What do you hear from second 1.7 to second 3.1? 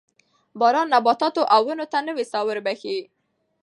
ته نوې ساه وربخښي